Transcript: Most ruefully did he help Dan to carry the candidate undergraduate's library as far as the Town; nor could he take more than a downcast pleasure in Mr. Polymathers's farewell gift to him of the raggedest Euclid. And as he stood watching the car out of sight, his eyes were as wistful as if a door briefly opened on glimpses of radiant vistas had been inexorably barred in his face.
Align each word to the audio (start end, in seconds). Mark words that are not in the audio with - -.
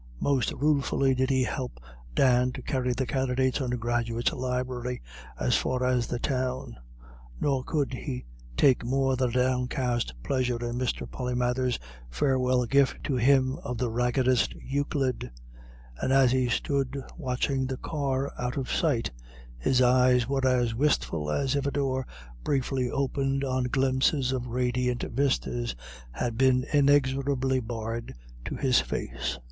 Most 0.19 0.51
ruefully 0.53 1.13
did 1.13 1.29
he 1.29 1.43
help 1.43 1.79
Dan 2.15 2.51
to 2.53 2.63
carry 2.63 2.91
the 2.91 3.05
candidate 3.05 3.61
undergraduate's 3.61 4.33
library 4.33 4.99
as 5.39 5.55
far 5.55 5.85
as 5.85 6.07
the 6.07 6.17
Town; 6.17 6.75
nor 7.39 7.63
could 7.63 7.93
he 7.93 8.25
take 8.57 8.83
more 8.83 9.15
than 9.15 9.29
a 9.29 9.33
downcast 9.33 10.11
pleasure 10.23 10.55
in 10.55 10.79
Mr. 10.79 11.05
Polymathers's 11.07 11.77
farewell 12.09 12.65
gift 12.65 13.03
to 13.03 13.15
him 13.15 13.59
of 13.63 13.77
the 13.77 13.91
raggedest 13.91 14.55
Euclid. 14.55 15.29
And 16.01 16.11
as 16.11 16.31
he 16.31 16.49
stood 16.49 16.97
watching 17.15 17.67
the 17.67 17.77
car 17.77 18.31
out 18.39 18.57
of 18.57 18.71
sight, 18.71 19.11
his 19.59 19.83
eyes 19.83 20.27
were 20.27 20.47
as 20.47 20.73
wistful 20.73 21.29
as 21.29 21.55
if 21.55 21.67
a 21.67 21.71
door 21.71 22.07
briefly 22.43 22.89
opened 22.89 23.43
on 23.43 23.65
glimpses 23.65 24.31
of 24.31 24.47
radiant 24.47 25.03
vistas 25.03 25.75
had 26.11 26.39
been 26.39 26.65
inexorably 26.73 27.59
barred 27.59 28.15
in 28.49 28.57
his 28.57 28.79
face. 28.81 29.37